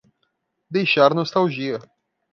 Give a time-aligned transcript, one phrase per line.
[0.67, 1.77] Deixar nostalgia